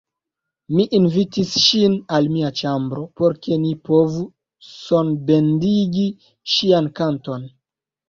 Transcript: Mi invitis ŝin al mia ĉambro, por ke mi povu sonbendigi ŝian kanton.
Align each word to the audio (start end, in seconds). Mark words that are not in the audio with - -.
Mi 0.77 0.85
invitis 0.99 1.51
ŝin 1.63 1.97
al 2.17 2.31
mia 2.37 2.49
ĉambro, 2.61 3.05
por 3.21 3.37
ke 3.45 3.61
mi 3.67 3.77
povu 3.93 4.27
sonbendigi 4.73 6.11
ŝian 6.57 6.95
kanton. 7.03 7.51